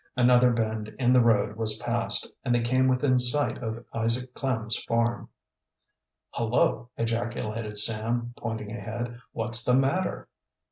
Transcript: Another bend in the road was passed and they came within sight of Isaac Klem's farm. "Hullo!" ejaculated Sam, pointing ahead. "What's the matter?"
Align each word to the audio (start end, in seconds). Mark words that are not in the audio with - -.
Another 0.17 0.49
bend 0.51 0.87
in 0.97 1.13
the 1.13 1.21
road 1.21 1.55
was 1.55 1.77
passed 1.77 2.25
and 2.43 2.55
they 2.55 2.61
came 2.61 2.87
within 2.87 3.19
sight 3.19 3.59
of 3.59 3.85
Isaac 3.93 4.33
Klem's 4.33 4.83
farm. 4.85 5.29
"Hullo!" 6.33 6.89
ejaculated 6.97 7.77
Sam, 7.77 8.33
pointing 8.35 8.71
ahead. 8.75 9.21
"What's 9.31 9.63
the 9.63 9.75
matter?" 9.75 10.27